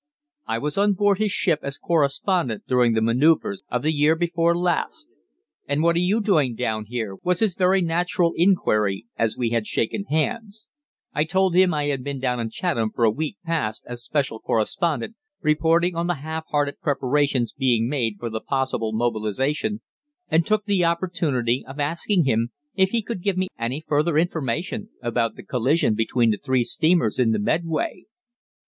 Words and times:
"I 0.47 0.57
was 0.57 0.79
on 0.79 0.93
board 0.93 1.19
his 1.19 1.31
ship 1.31 1.59
as 1.61 1.77
correspondent 1.77 2.63
during 2.67 2.93
the 2.93 3.03
manoeuvres 3.03 3.61
of 3.69 3.83
the 3.83 3.93
year 3.93 4.15
before 4.15 4.57
last. 4.57 5.15
'And 5.67 5.83
what 5.83 5.95
are 5.95 5.99
you 5.99 6.21
doing 6.21 6.55
down 6.55 6.85
here?' 6.85 7.17
was 7.21 7.39
his 7.39 7.53
very 7.53 7.81
natural 7.83 8.33
inquiry 8.35 9.05
after 9.15 9.37
we 9.37 9.51
had 9.51 9.67
shaken 9.67 10.05
hands. 10.05 10.67
I 11.13 11.23
told 11.23 11.53
him 11.53 11.69
that 11.69 11.77
I 11.77 11.85
had 11.89 12.03
been 12.03 12.19
down 12.19 12.39
in 12.39 12.49
Chatham 12.49 12.89
for 12.91 13.03
a 13.03 13.11
week 13.11 13.37
past 13.45 13.83
as 13.85 14.01
special 14.03 14.39
correspondent, 14.39 15.17
reporting 15.39 15.95
on 15.95 16.07
the 16.07 16.15
half 16.15 16.45
hearted 16.49 16.79
preparations 16.81 17.53
being 17.53 17.87
made 17.87 18.17
for 18.17 18.31
the 18.31 18.41
possible 18.41 18.93
mobilisation, 18.93 19.81
and 20.29 20.47
took 20.47 20.65
the 20.65 20.83
opportunity 20.83 21.63
of 21.67 21.79
asking 21.79 22.23
him 22.25 22.49
if 22.73 22.89
he 22.89 23.03
could 23.03 23.21
give 23.21 23.37
me 23.37 23.49
any 23.59 23.81
further 23.87 24.17
information 24.17 24.89
about 25.03 25.35
the 25.35 25.43
collision 25.43 25.93
between 25.93 26.31
the 26.31 26.37
three 26.43 26.63
steamers 26.63 27.19
in 27.19 27.33
the 27.33 27.39
Medway. 27.39 28.05